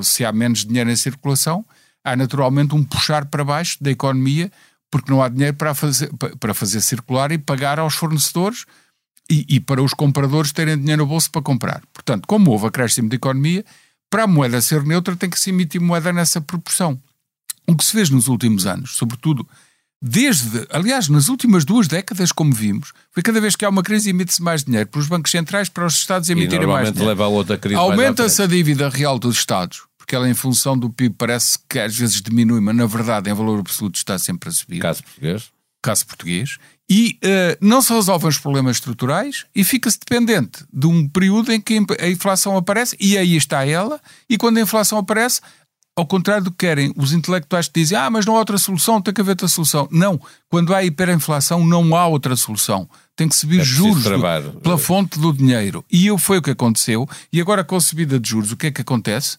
se 0.03 0.27
há 0.27 0.31
menos 0.31 0.63
dinheiro 0.63 0.91
em 0.91 0.97
circulação, 0.97 1.65
há 2.05 2.15
naturalmente 2.15 2.75
um 2.75 2.85
puxar 2.85 3.25
para 3.25 3.43
baixo 3.43 3.79
da 3.81 3.91
economia, 3.91 4.53
porque 4.91 5.11
não 5.11 5.23
há 5.23 5.29
dinheiro 5.31 5.57
para 5.57 5.75
fazer, 5.75 6.11
para 6.39 6.53
fazer 6.53 6.83
circular 6.83 7.33
e 7.33 7.39
pagar 7.39 7.79
aos 7.79 7.95
fornecedores 7.95 8.67
e, 9.31 9.47
e 9.49 9.59
para 9.59 9.83
os 9.83 9.95
compradores 9.95 10.53
terem 10.53 10.77
dinheiro 10.77 11.05
no 11.05 11.09
bolso 11.09 11.31
para 11.31 11.41
comprar. 11.41 11.83
Portanto, 11.95 12.27
como 12.29 12.51
houve 12.51 12.67
acréscimo 12.67 13.09
de 13.09 13.17
economia, 13.17 13.65
para 14.11 14.25
a 14.25 14.27
moeda 14.27 14.61
ser 14.61 14.85
neutra 14.85 15.17
tem 15.17 15.31
que 15.31 15.41
se 15.41 15.49
emitir 15.49 15.81
moeda 15.81 16.13
nessa 16.13 16.43
proporção. 16.43 17.01
O 17.67 17.75
que 17.75 17.83
se 17.83 17.93
fez 17.93 18.11
nos 18.11 18.29
últimos 18.29 18.67
anos, 18.67 18.97
sobretudo 18.97 19.49
desde, 20.01 20.67
aliás, 20.71 21.09
nas 21.09 21.29
últimas 21.29 21.65
duas 21.65 21.89
décadas, 21.89 22.31
como 22.33 22.53
vimos, 22.53 22.93
foi 23.11 23.23
cada 23.23 23.41
vez 23.41 23.57
que 23.57 23.65
há 23.65 23.69
uma 23.69 23.83
crise 23.83 24.11
emite-se 24.11 24.43
mais 24.43 24.63
dinheiro 24.63 24.89
para 24.89 25.01
os 25.01 25.09
bancos 25.09 25.31
centrais, 25.31 25.69
para 25.69 25.87
os 25.87 25.95
Estados 25.95 26.29
emitirem 26.29 26.67
mais 26.67 26.93
dinheiro. 26.93 27.09
leva 27.09 27.25
a 27.25 27.29
outra 27.29 27.57
crise 27.57 27.77
Aumenta-se 27.77 28.43
a 28.43 28.47
dívida 28.47 28.89
real 28.89 29.19
dos 29.19 29.37
Estados, 29.37 29.83
porque 29.97 30.15
ela 30.15 30.29
em 30.29 30.35
função 30.35 30.77
do 30.79 30.91
PIB 30.91 31.15
parece 31.17 31.59
que 31.69 31.79
às 31.79 31.97
vezes 31.97 32.21
diminui, 32.21 32.61
mas 32.61 32.77
na 32.77 32.87
verdade 32.87 33.31
em 33.31 33.35
valor 33.35 33.61
absoluto 33.61 33.97
está 33.97 34.19
sempre 34.19 34.49
a 34.49 34.53
subir. 34.53 34.81
Caso 34.81 35.03
português. 35.03 35.51
Caso 35.83 36.07
português. 36.07 36.59
E 36.89 37.19
uh, 37.25 37.59
não 37.61 37.83
se 37.83 37.93
resolvem 37.93 38.29
os 38.29 38.39
problemas 38.39 38.77
estruturais 38.77 39.45
e 39.55 39.65
fica-se 39.65 39.99
dependente 39.99 40.65
de 40.73 40.87
um 40.87 41.09
período 41.09 41.53
em 41.53 41.61
que 41.61 41.81
a 42.01 42.09
inflação 42.09 42.57
aparece, 42.57 42.97
e 43.01 43.19
aí 43.19 43.35
está 43.35 43.67
ela, 43.67 44.01
e 44.29 44.39
quando 44.39 44.59
a 44.59 44.61
inflação 44.61 44.99
aparece, 44.99 45.41
ao 45.97 46.07
contrário 46.07 46.45
do 46.45 46.51
que 46.51 46.59
querem 46.59 46.93
os 46.95 47.13
intelectuais 47.15 47.69
que 47.69 47.81
dizem 47.81 47.97
ah, 47.97 48.11
mas 48.11 48.27
não 48.27 48.37
há 48.37 48.41
outra 48.41 48.59
solução, 48.59 49.01
tem 49.01 49.15
que 49.15 49.21
haver 49.23 49.31
outra 49.31 49.49
solução. 49.49 49.89
Não, 49.91 50.21
quando 50.49 50.75
há 50.75 50.85
hiperinflação 50.85 51.67
não 51.67 51.97
há 51.97 52.07
outra 52.07 52.37
solução. 52.37 52.89
Tem 53.17 53.27
que 53.27 53.35
subir 53.35 53.61
é 53.61 53.65
juros 53.65 54.05
do, 54.05 54.61
pela 54.61 54.77
fonte 54.77 55.19
do 55.19 55.33
dinheiro. 55.33 55.83
E 55.91 56.07
foi 56.19 56.37
o 56.37 56.43
que 56.43 56.51
aconteceu. 56.51 57.09
E 57.33 57.41
agora 57.41 57.65
com 57.65 57.77
a 57.77 57.81
subida 57.81 58.21
de 58.21 58.29
juros, 58.29 58.53
o 58.53 58.57
que 58.59 58.67
é 58.67 58.71
que 58.71 58.83
acontece? 58.83 59.39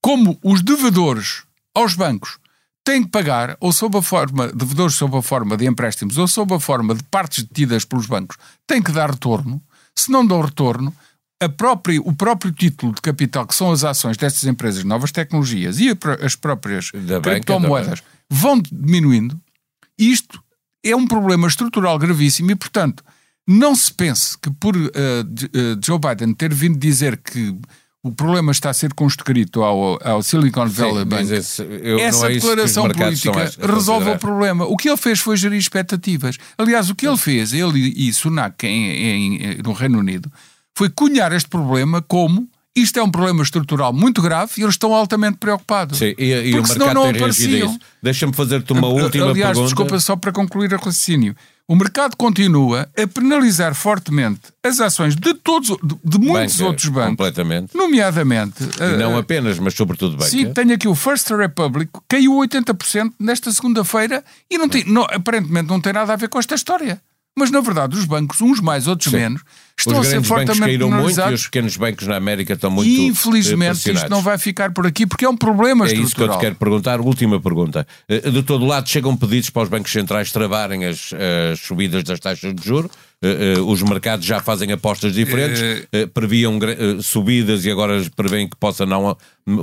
Como 0.00 0.38
os 0.44 0.62
devedores 0.62 1.42
aos 1.74 1.94
bancos 1.94 2.38
têm 2.84 3.02
que 3.02 3.10
pagar, 3.10 3.56
ou 3.60 3.72
sob 3.72 3.98
a 3.98 4.02
forma, 4.02 4.48
devedores 4.48 4.94
sob 4.94 5.16
a 5.16 5.22
forma 5.22 5.56
de 5.56 5.66
empréstimos, 5.66 6.16
ou 6.16 6.28
sob 6.28 6.54
a 6.54 6.60
forma 6.60 6.94
de 6.94 7.02
partes 7.02 7.42
detidas 7.42 7.84
pelos 7.84 8.06
bancos, 8.06 8.36
têm 8.64 8.80
que 8.80 8.92
dar 8.92 9.10
retorno. 9.10 9.60
Se 9.94 10.10
não 10.10 10.24
dão 10.24 10.40
retorno, 10.40 10.94
própria, 11.48 12.00
o 12.00 12.12
próprio 12.12 12.52
título 12.52 12.94
de 12.94 13.00
capital, 13.00 13.46
que 13.46 13.54
são 13.54 13.72
as 13.72 13.82
ações 13.84 14.16
destas 14.16 14.44
empresas 14.44 14.84
novas 14.84 15.10
tecnologias 15.10 15.78
e 15.80 15.96
as 16.22 16.36
próprias 16.36 16.90
da 16.92 17.20
criptomoedas, 17.20 18.02
vão 18.28 18.60
diminuindo. 18.60 19.40
Isto 19.98 20.42
é 20.84 20.94
um 20.94 21.06
problema 21.06 21.48
estrutural 21.48 21.98
gravíssimo 21.98 22.50
e, 22.50 22.54
portanto, 22.54 23.02
não 23.46 23.74
se 23.74 23.92
pense 23.92 24.38
que 24.38 24.50
por 24.50 24.76
uh, 24.76 24.90
Joe 25.84 25.98
Biden 25.98 26.34
ter 26.34 26.52
vindo 26.52 26.78
dizer 26.78 27.16
que 27.16 27.56
o 28.02 28.12
problema 28.12 28.50
está 28.50 28.70
a 28.70 28.74
ser 28.74 28.94
conscrito 28.94 29.62
ao, 29.62 29.98
ao 30.02 30.22
Silicon 30.22 30.66
Valley 30.66 31.00
Sim, 31.00 31.04
Bank. 31.04 31.32
Esse, 31.32 31.62
eu, 31.62 31.98
essa 31.98 32.30
é 32.30 32.34
declaração 32.34 32.88
política 32.88 33.50
resolve 33.60 34.10
o 34.10 34.18
problema. 34.18 34.64
O 34.64 34.76
que 34.76 34.88
ele 34.88 34.96
fez 34.96 35.20
foi 35.20 35.36
gerir 35.36 35.58
expectativas. 35.58 36.38
Aliás, 36.56 36.88
o 36.88 36.94
que 36.94 37.06
ele 37.06 37.18
fez, 37.18 37.52
ele 37.52 37.92
e 37.94 38.12
Sunak 38.12 38.66
em, 38.66 39.36
em, 39.36 39.58
no 39.62 39.72
Reino 39.72 39.98
Unido, 39.98 40.32
foi 40.80 40.88
cunhar 40.88 41.30
este 41.34 41.46
problema 41.46 42.00
como 42.00 42.48
isto 42.74 42.98
é 42.98 43.02
um 43.02 43.10
problema 43.10 43.42
estrutural 43.42 43.92
muito 43.92 44.22
grave 44.22 44.52
e 44.56 44.62
eles 44.62 44.76
estão 44.76 44.94
altamente 44.94 45.36
preocupados. 45.36 45.98
Sim, 45.98 46.14
e, 46.16 46.32
e 46.32 46.54
o 46.58 46.62
mercado 46.62 46.94
não 46.94 47.02
tem 47.12 47.20
reagido 47.20 47.54
a 47.54 47.58
isso. 47.58 47.78
Deixa-me 48.02 48.32
fazer-te 48.32 48.72
uma 48.72 48.88
última 48.88 49.26
Aliás, 49.26 49.50
pergunta. 49.50 49.66
desculpa, 49.66 50.00
só 50.00 50.16
para 50.16 50.32
concluir 50.32 50.72
o 50.72 50.76
raciocínio. 50.78 51.36
O 51.68 51.76
mercado 51.76 52.16
continua 52.16 52.88
a 52.96 53.06
penalizar 53.06 53.74
fortemente 53.74 54.40
as 54.64 54.80
ações 54.80 55.14
de 55.14 55.34
todos, 55.34 55.68
de, 55.68 55.96
de 56.02 56.18
muitos 56.18 56.56
banca, 56.56 56.68
outros 56.70 56.88
bancos. 56.88 57.10
Completamente. 57.10 57.76
Nomeadamente. 57.76 58.64
E 58.64 58.96
não 58.96 59.16
uh, 59.16 59.18
apenas, 59.18 59.58
mas 59.58 59.74
sobretudo 59.74 60.16
banca. 60.16 60.30
Sim, 60.30 60.50
tenho 60.54 60.72
aqui 60.72 60.88
o 60.88 60.94
First 60.94 61.28
Republic, 61.28 61.90
caiu 62.08 62.32
80% 62.32 63.12
nesta 63.20 63.52
segunda-feira 63.52 64.24
e 64.50 64.56
não 64.56 64.66
tem, 64.66 64.84
não, 64.84 65.02
aparentemente 65.02 65.68
não 65.68 65.78
tem 65.78 65.92
nada 65.92 66.14
a 66.14 66.16
ver 66.16 66.30
com 66.30 66.38
esta 66.38 66.54
história. 66.54 67.02
Mas, 67.40 67.50
na 67.50 67.62
verdade, 67.62 67.96
os 67.96 68.04
bancos, 68.04 68.42
uns 68.42 68.60
mais, 68.60 68.86
outros 68.86 69.10
Sim. 69.10 69.16
menos, 69.16 69.40
estão 69.78 69.98
os 69.98 70.06
a 70.06 70.10
ser 70.10 70.22
fortemente 70.22 70.60
caíram 70.60 70.90
muito 70.90 71.18
e 71.18 71.32
os 71.32 71.44
pequenos 71.44 71.74
bancos 71.74 72.06
na 72.06 72.16
América 72.16 72.52
estão 72.52 72.70
muito 72.70 72.86
E, 72.86 73.06
infelizmente, 73.06 73.90
isto 73.90 74.10
não 74.10 74.20
vai 74.20 74.36
ficar 74.36 74.72
por 74.72 74.86
aqui 74.86 75.06
porque 75.06 75.24
é 75.24 75.28
um 75.28 75.36
problema 75.36 75.86
é 75.86 75.88
estrutural. 75.88 75.96
É 75.96 76.04
isso 76.04 76.14
que 76.14 76.22
eu 76.22 76.28
te 76.28 76.38
quero 76.38 76.54
perguntar. 76.56 77.00
Última 77.00 77.40
pergunta. 77.40 77.86
Eh, 78.06 78.30
de 78.30 78.42
todo 78.42 78.66
lado 78.66 78.86
chegam 78.90 79.16
pedidos 79.16 79.48
para 79.48 79.62
os 79.62 79.68
bancos 79.70 79.90
centrais 79.90 80.30
travarem 80.30 80.84
as, 80.84 81.12
as 81.52 81.60
subidas 81.60 82.04
das 82.04 82.20
taxas 82.20 82.54
de 82.54 82.62
juros. 82.62 82.90
Uh, 83.22 83.62
os 83.66 83.82
mercados 83.82 84.24
já 84.24 84.40
fazem 84.40 84.72
apostas 84.72 85.12
diferentes, 85.12 85.60
previam 86.14 86.58
subidas 87.02 87.66
e 87.66 87.70
agora 87.70 88.02
prevêem 88.16 88.48
que 88.48 88.56
possa 88.56 88.86
não, 88.86 89.14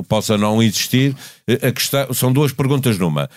possa 0.08 0.38
não 0.38 0.62
existir. 0.62 1.16
A 1.48 1.72
questão, 1.72 2.14
são 2.14 2.34
duas 2.34 2.52
perguntas 2.52 2.98
numa. 2.98 3.30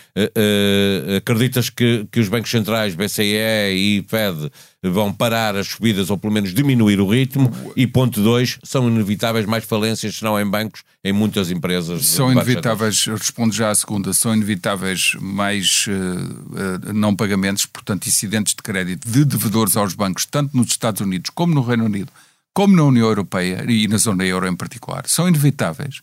acreditas 1.17 1.71
que, 1.71 2.07
que 2.11 2.21
os 2.21 2.29
bancos 2.29 2.51
centrais, 2.51 2.95
BCE 2.95 3.73
e 3.73 4.05
Fed, 4.09 4.51
vão 4.83 5.13
parar 5.13 5.57
as 5.57 5.69
subidas 5.69 6.11
ou 6.11 6.19
pelo 6.19 6.33
menos 6.33 6.55
diminuir 6.55 7.01
o 7.01 7.09
ritmo. 7.09 7.51
E 7.77 7.87
ponto 7.87 8.21
2, 8.21 8.59
são 8.65 8.89
inevitáveis 8.89 9.47
mais 9.47 9.65
falências, 9.65 10.17
se 10.17 10.25
não 10.25 10.41
em 10.41 10.49
bancos, 10.49 10.83
em 11.05 11.13
muitas 11.13 11.51
empresas. 11.51 12.07
São 12.07 12.33
inevitáveis, 12.33 13.07
respondo 13.07 13.55
já 13.55 13.71
à 13.71 13.75
segunda, 13.75 14.13
são 14.13 14.35
inevitáveis 14.35 15.15
mais 15.21 15.87
uh, 15.87 16.91
uh, 16.91 16.93
não 16.93 17.15
pagamentos, 17.15 17.67
portanto, 17.67 18.07
incidentes 18.07 18.55
de 18.55 18.63
crédito 18.63 19.09
de 19.09 19.25
devedores 19.25 19.77
aos 19.77 19.95
bancos, 19.95 20.27
tanto 20.27 20.57
nos 20.57 20.69
Estados 20.69 21.01
Unidos 21.01 21.31
como 21.35 21.55
no 21.55 21.63
Reino 21.63 21.85
Unido, 21.85 22.11
como 22.53 22.75
na 22.75 22.83
União 22.85 23.07
Europeia 23.07 23.65
e 23.69 23.87
na 23.87 23.99
zona 23.99 24.25
euro 24.25 24.47
em 24.47 24.57
particular. 24.57 25.05
São 25.07 25.29
inevitáveis. 25.29 26.03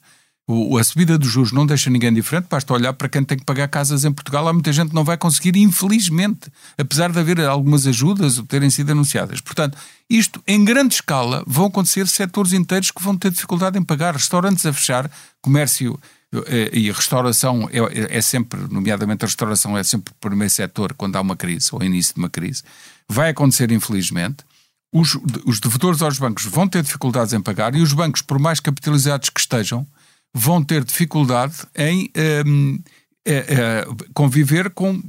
O, 0.50 0.78
a 0.78 0.84
subida 0.84 1.18
dos 1.18 1.30
juros 1.30 1.52
não 1.52 1.66
deixa 1.66 1.90
ninguém 1.90 2.14
diferente, 2.14 2.48
basta 2.50 2.74
olhar 2.74 2.94
para 2.94 3.10
quem 3.10 3.22
tem 3.22 3.38
que 3.38 3.44
pagar 3.44 3.68
casas 3.68 4.06
em 4.06 4.14
Portugal. 4.14 4.48
Há 4.48 4.54
muita 4.54 4.72
gente 4.72 4.90
que 4.90 4.96
não 4.96 5.04
vai 5.04 5.18
conseguir, 5.18 5.58
infelizmente, 5.58 6.50
apesar 6.78 7.12
de 7.12 7.20
haver 7.20 7.42
algumas 7.42 7.86
ajudas 7.86 8.42
terem 8.48 8.70
sido 8.70 8.92
anunciadas. 8.92 9.42
Portanto, 9.42 9.78
isto 10.10 10.42
em 10.48 10.64
grande 10.64 10.96
escala 10.96 11.44
vão 11.46 11.66
acontecer 11.66 12.08
setores 12.08 12.54
inteiros 12.54 12.92
que 12.92 13.04
vão 13.04 13.18
ter 13.18 13.30
dificuldade 13.30 13.78
em 13.78 13.84
pagar, 13.84 14.14
restaurantes 14.14 14.66
a 14.66 14.72
fechar, 14.72 15.12
comércio 15.42 16.00
eh, 16.34 16.70
e 16.72 16.92
restauração 16.92 17.70
é, 17.72 18.18
é, 18.18 18.22
sempre, 18.22 18.60
nomeadamente 18.70 19.26
a 19.26 19.28
restauração 19.28 19.78
é 19.78 19.84
sempre 19.84 20.14
o 20.14 20.16
primeiro 20.16 20.50
setor 20.50 20.94
quando 20.94 21.18
há 21.18 21.22
uma 21.22 21.36
crise 21.36 21.70
ou 21.74 21.84
início 21.84 22.14
de 22.14 22.20
uma 22.20 22.30
crise. 22.30 22.64
Vai 23.08 23.32
acontecer, 23.32 23.70
infelizmente. 23.70 24.46
Os, 24.94 25.18
os 25.46 25.60
devedores 25.60 26.02
aos 26.02 26.18
bancos 26.18 26.46
vão 26.46 26.68
ter 26.68 26.82
dificuldades 26.82 27.34
em 27.34 27.42
pagar 27.42 27.76
e 27.76 27.82
os 27.82 27.92
bancos, 27.92 28.22
por 28.22 28.40
mais 28.40 28.62
capitalizados 28.62 29.30
que 29.30 29.42
estejam, 29.42 29.86
vão 30.34 30.64
ter 30.64 30.84
dificuldade 30.84 31.56
em 31.76 32.12
um, 32.46 32.80
é, 33.26 33.34
é, 33.34 33.88
conviver 34.14 34.70
com 34.70 35.02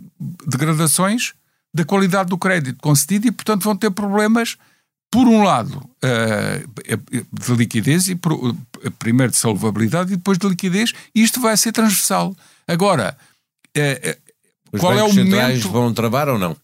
degradações 0.47 1.35
da 1.73 1.85
qualidade 1.85 2.31
do 2.31 2.39
crédito 2.39 2.79
concedido 2.81 3.29
e, 3.29 3.31
portanto, 3.31 3.63
vão 3.63 3.77
ter 3.77 3.91
problemas 3.91 4.57
por 5.11 5.27
um 5.27 5.43
lado, 5.43 5.89
de 7.33 7.55
liquidez, 7.55 8.09
e 8.09 8.19
primeiro 8.99 9.33
de 9.33 9.39
salvabilidade 9.39 10.13
e 10.13 10.17
depois 10.17 10.37
de 10.37 10.47
liquidez, 10.47 10.93
e 11.15 11.23
isto 11.23 11.41
vai 11.41 11.57
ser 11.57 11.73
transversal. 11.73 12.37
Agora, 12.67 13.17
os 14.73 14.81
qual 14.81 14.93
é 14.99 15.03
o 15.03 15.13
momento 15.13 15.71
vão 15.71 15.95
travar 15.95 16.29
ou 16.29 16.39
não? 16.39 16.57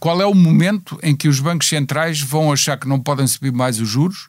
Qual 0.00 0.20
é 0.20 0.26
o 0.26 0.34
momento 0.34 0.98
em 1.02 1.14
que 1.14 1.28
os 1.28 1.38
bancos 1.38 1.68
centrais 1.68 2.20
vão 2.20 2.52
achar 2.52 2.76
que 2.78 2.88
não 2.88 3.00
podem 3.00 3.26
subir 3.26 3.52
mais 3.52 3.78
os 3.80 3.88
juros 3.88 4.28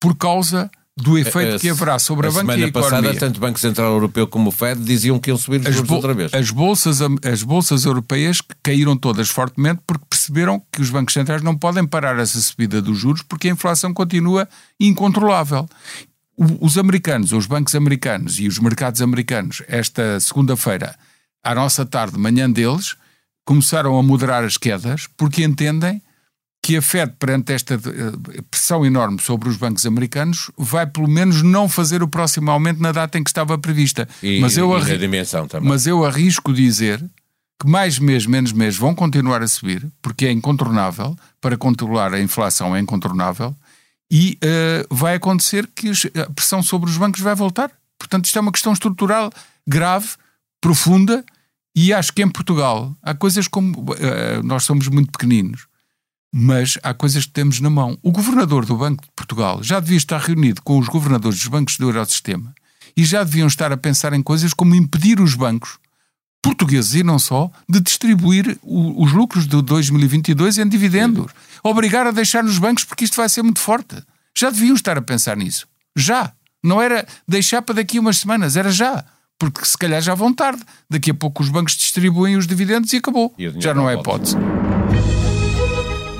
por 0.00 0.16
causa 0.16 0.70
do 0.96 1.18
efeito 1.18 1.56
a, 1.56 1.58
que 1.58 1.68
haverá 1.68 1.98
sobre 1.98 2.26
a, 2.26 2.30
a 2.30 2.32
banca 2.32 2.56
e 2.56 2.64
a 2.64 2.68
economia. 2.68 2.88
semana 2.88 3.08
passada, 3.08 3.18
tanto 3.18 3.36
o 3.38 3.40
Banco 3.40 3.58
Central 3.58 3.92
Europeu 3.92 4.26
como 4.28 4.48
o 4.48 4.52
Fed 4.52 4.80
diziam 4.80 5.18
que 5.18 5.30
iam 5.30 5.36
subir 5.36 5.60
os 5.60 5.74
juros 5.74 5.90
outra 5.90 6.14
vez. 6.14 6.32
As 6.32 6.50
bolsas, 6.50 7.00
as 7.00 7.42
bolsas 7.42 7.84
europeias 7.84 8.40
caíram 8.62 8.96
todas 8.96 9.28
fortemente 9.28 9.80
porque 9.86 10.04
perceberam 10.08 10.62
que 10.70 10.80
os 10.80 10.90
bancos 10.90 11.12
centrais 11.12 11.42
não 11.42 11.56
podem 11.56 11.84
parar 11.84 12.18
essa 12.18 12.40
subida 12.40 12.80
dos 12.80 12.98
juros 12.98 13.22
porque 13.22 13.48
a 13.48 13.52
inflação 13.52 13.92
continua 13.92 14.48
incontrolável. 14.78 15.68
Os 16.60 16.78
americanos, 16.78 17.32
os 17.32 17.46
bancos 17.46 17.74
americanos 17.74 18.38
e 18.38 18.46
os 18.46 18.58
mercados 18.58 19.00
americanos, 19.02 19.62
esta 19.68 20.18
segunda-feira, 20.20 20.96
à 21.42 21.54
nossa 21.54 21.84
tarde, 21.84 22.18
manhã 22.18 22.50
deles, 22.50 22.96
começaram 23.44 23.98
a 23.98 24.02
moderar 24.02 24.44
as 24.44 24.56
quedas 24.56 25.08
porque 25.16 25.44
entendem 25.44 26.00
que 26.64 26.78
a 26.78 26.82
Fed, 26.82 27.12
perante 27.18 27.52
esta 27.52 27.74
eh, 27.74 28.40
pressão 28.50 28.86
enorme 28.86 29.20
sobre 29.20 29.50
os 29.50 29.56
bancos 29.58 29.84
americanos, 29.84 30.50
vai 30.56 30.86
pelo 30.86 31.06
menos 31.06 31.42
não 31.42 31.68
fazer 31.68 32.02
o 32.02 32.08
próximo 32.08 32.50
aumento 32.50 32.80
na 32.80 32.90
data 32.90 33.18
em 33.18 33.22
que 33.22 33.28
estava 33.28 33.58
prevista. 33.58 34.08
E, 34.22 34.40
mas 34.40 34.56
eu. 34.56 34.72
Mas 35.68 35.86
eu 35.86 36.02
arrisco 36.06 36.54
dizer 36.54 37.04
que 37.60 37.68
mais 37.68 37.98
mês, 37.98 38.24
menos 38.24 38.50
mês 38.50 38.78
vão 38.78 38.94
continuar 38.94 39.42
a 39.42 39.46
subir, 39.46 39.86
porque 40.00 40.24
é 40.24 40.32
incontornável, 40.32 41.14
para 41.38 41.54
controlar 41.58 42.14
a 42.14 42.20
inflação 42.20 42.74
é 42.74 42.80
incontornável, 42.80 43.54
e 44.10 44.38
uh, 44.42 44.94
vai 44.94 45.16
acontecer 45.16 45.68
que 45.74 45.92
a 46.18 46.30
pressão 46.30 46.62
sobre 46.62 46.88
os 46.88 46.96
bancos 46.96 47.20
vai 47.20 47.34
voltar. 47.34 47.70
Portanto, 47.98 48.24
isto 48.24 48.38
é 48.38 48.40
uma 48.40 48.52
questão 48.52 48.72
estrutural 48.72 49.30
grave, 49.68 50.08
profunda, 50.62 51.22
e 51.76 51.92
acho 51.92 52.10
que 52.10 52.22
em 52.22 52.28
Portugal 52.30 52.96
há 53.02 53.14
coisas 53.14 53.46
como. 53.46 53.82
Uh, 53.82 54.42
nós 54.42 54.64
somos 54.64 54.88
muito 54.88 55.12
pequeninos 55.12 55.66
mas 56.36 56.76
há 56.82 56.92
coisas 56.92 57.26
que 57.26 57.30
temos 57.30 57.60
na 57.60 57.70
mão. 57.70 57.96
O 58.02 58.10
governador 58.10 58.66
do 58.66 58.76
Banco 58.76 59.04
de 59.04 59.10
Portugal 59.14 59.62
já 59.62 59.78
devia 59.78 59.96
estar 59.96 60.18
reunido 60.18 60.60
com 60.62 60.76
os 60.80 60.88
governadores 60.88 61.38
dos 61.38 61.46
bancos 61.46 61.78
do 61.78 61.88
Eurosistema 61.88 62.52
e 62.96 63.04
já 63.04 63.22
deviam 63.22 63.46
estar 63.46 63.70
a 63.70 63.76
pensar 63.76 64.12
em 64.12 64.20
coisas 64.20 64.52
como 64.52 64.74
impedir 64.74 65.20
os 65.20 65.36
bancos 65.36 65.78
portugueses 66.42 66.94
e 66.94 67.04
não 67.04 67.20
só 67.20 67.48
de 67.68 67.80
distribuir 67.80 68.58
o, 68.62 69.04
os 69.04 69.12
lucros 69.12 69.46
de 69.46 69.62
2022 69.62 70.58
em 70.58 70.68
dividendos. 70.68 71.30
Obrigar 71.62 72.04
a 72.04 72.10
deixar 72.10 72.42
nos 72.42 72.58
bancos 72.58 72.82
porque 72.82 73.04
isto 73.04 73.16
vai 73.16 73.28
ser 73.28 73.44
muito 73.44 73.60
forte. 73.60 74.02
Já 74.36 74.50
deviam 74.50 74.74
estar 74.74 74.98
a 74.98 75.02
pensar 75.02 75.36
nisso. 75.36 75.68
Já. 75.94 76.32
Não 76.60 76.82
era 76.82 77.06
deixar 77.28 77.62
para 77.62 77.76
daqui 77.76 78.00
umas 78.00 78.18
semanas, 78.18 78.56
era 78.56 78.72
já. 78.72 79.04
Porque 79.38 79.64
se 79.64 79.78
calhar 79.78 80.02
já 80.02 80.16
vão 80.16 80.34
tarde. 80.34 80.62
Daqui 80.90 81.12
a 81.12 81.14
pouco 81.14 81.44
os 81.44 81.48
bancos 81.48 81.76
distribuem 81.76 82.36
os 82.36 82.46
dividendos 82.46 82.92
e 82.92 82.96
acabou. 82.96 83.32
E 83.38 83.48
já 83.60 83.72
não 83.72 83.88
é 83.88 83.94
hipótese. 83.94 84.36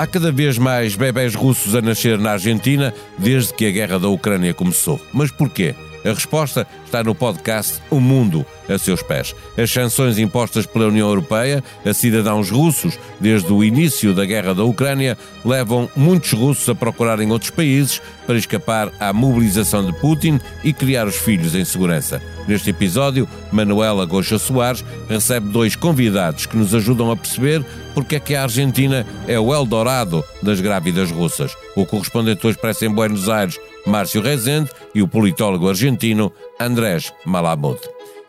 Há 0.04 0.06
cada 0.06 0.30
vez 0.30 0.58
mais 0.58 0.94
bebés 0.94 1.34
russos 1.34 1.74
a 1.74 1.80
nascer 1.80 2.18
na 2.18 2.32
Argentina 2.32 2.92
desde 3.16 3.54
que 3.54 3.64
a 3.64 3.70
guerra 3.70 3.98
da 3.98 4.06
Ucrânia 4.06 4.52
começou. 4.52 5.00
Mas 5.10 5.30
porquê? 5.30 5.74
A 6.04 6.10
resposta 6.10 6.66
está 6.84 7.02
no 7.02 7.14
podcast 7.14 7.80
O 7.90 7.98
Mundo 7.98 8.44
a 8.68 8.78
seus 8.78 9.02
pés. 9.02 9.34
As 9.56 9.70
sanções 9.70 10.18
impostas 10.18 10.66
pela 10.66 10.86
União 10.86 11.08
Europeia 11.08 11.62
a 11.84 11.94
cidadãos 11.94 12.50
russos 12.50 12.98
desde 13.18 13.52
o 13.52 13.64
início 13.64 14.14
da 14.14 14.24
guerra 14.24 14.54
da 14.54 14.64
Ucrânia 14.64 15.16
levam 15.44 15.88
muitos 15.96 16.32
russos 16.32 16.68
a 16.68 16.74
procurarem 16.74 17.30
outros 17.30 17.50
países 17.50 18.02
para 18.26 18.36
escapar 18.36 18.92
à 19.00 19.12
mobilização 19.12 19.84
de 19.84 19.92
Putin 20.00 20.40
e 20.62 20.72
criar 20.72 21.06
os 21.06 21.16
filhos 21.16 21.54
em 21.54 21.64
segurança. 21.64 22.20
Neste 22.46 22.70
episódio, 22.70 23.26
Manuela 23.50 24.04
Goxa 24.04 24.38
Soares 24.38 24.84
recebe 25.08 25.48
dois 25.48 25.74
convidados 25.74 26.46
que 26.46 26.56
nos 26.56 26.74
ajudam 26.74 27.10
a 27.10 27.16
perceber 27.16 27.64
porque 27.94 28.16
é 28.16 28.20
que 28.20 28.34
a 28.34 28.42
Argentina 28.42 29.06
é 29.26 29.38
o 29.38 29.54
Eldorado 29.54 30.24
das 30.42 30.60
grávidas 30.60 31.10
russas. 31.10 31.56
O 31.76 31.86
correspondente 31.86 32.42
do 32.42 32.50
Expresso 32.50 32.84
em 32.84 32.90
Buenos 32.90 33.28
Aires, 33.28 33.58
Márcio 33.86 34.22
Rezende, 34.22 34.70
e 34.94 35.02
o 35.02 35.08
politólogo 35.08 35.68
argentino 35.68 36.32
Andrés 36.60 37.12
Malamud. 37.24 37.78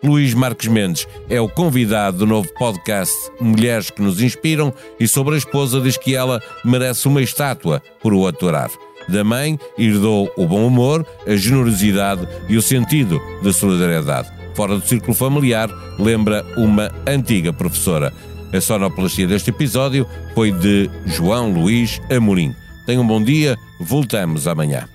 Luís 0.04 0.34
Marques 0.34 0.68
Mendes 0.68 1.08
é 1.30 1.42
o 1.42 1.50
convidado 1.50 2.20
do 2.20 2.28
novo 2.28 2.48
podcast 2.54 3.14
Mulheres 3.40 3.90
que 3.90 4.02
nos 4.02 4.22
Inspiram 4.22 4.74
e 5.00 5.08
sobre 5.08 5.36
a 5.36 5.38
esposa 5.38 5.82
diz 5.82 5.98
que 5.98 6.16
ela 6.16 6.42
merece 6.64 7.08
uma 7.08 7.22
estátua 7.22 7.82
por 8.02 8.14
o 8.14 8.28
aturar. 8.28 8.70
Da 9.08 9.24
mãe 9.24 9.60
herdou 9.78 10.32
o 10.38 10.48
bom 10.48 10.66
humor, 10.66 11.06
a 11.28 11.36
generosidade 11.36 12.28
e 12.48 12.58
o 12.58 12.62
sentido 12.62 13.20
de 13.42 13.52
solidariedade. 13.54 14.30
Fora 14.56 14.78
do 14.78 14.88
círculo 14.88 15.14
familiar, 15.14 15.70
lembra 16.00 16.46
uma 16.56 16.92
antiga 17.08 17.52
professora. 17.52 18.14
A 18.54 18.62
sonoplastia 18.62 19.28
deste 19.28 19.50
episódio 19.50 20.08
foi 20.34 20.52
de 20.52 20.90
João 21.06 21.52
Luís 21.52 22.00
Amorim. 22.10 22.56
Tenham 22.86 23.04
um 23.04 23.08
bom 23.08 23.22
dia, 23.22 23.58
voltamos 23.80 24.48
amanhã. 24.48 24.95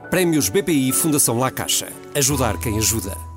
Prémios 0.11 0.49
BPI 0.49 0.91
Fundação 0.91 1.39
La 1.39 1.49
Caixa. 1.49 1.87
Ajudar 2.13 2.57
quem 2.57 2.77
ajuda. 2.77 3.30